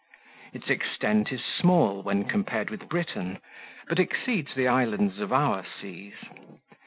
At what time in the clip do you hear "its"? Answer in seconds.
0.51-0.67